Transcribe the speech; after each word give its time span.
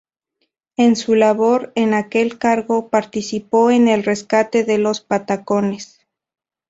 En 0.77 0.95
su 0.95 1.13
labor 1.13 1.71
en 1.75 1.93
aquel 1.93 2.39
cargo, 2.39 2.89
participó 2.89 3.69
en 3.69 3.87
el 3.87 4.03
rescate 4.03 4.63
de 4.63 4.79
los 4.79 4.99
Patacones. 5.01 5.99